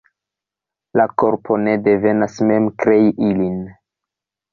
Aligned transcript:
La 0.99 1.03
korpo 1.23 1.57
ne 1.65 1.75
devas 1.87 2.39
mem 2.53 2.71
krei 2.85 3.13
ilin. 3.29 3.61